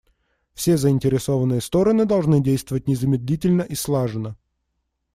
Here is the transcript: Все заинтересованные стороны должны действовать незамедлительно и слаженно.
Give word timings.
Все 0.55 0.77
заинтересованные 0.77 1.61
стороны 1.61 2.05
должны 2.05 2.41
действовать 2.41 2.87
незамедлительно 2.87 3.61
и 3.61 3.75
слаженно. 3.75 4.35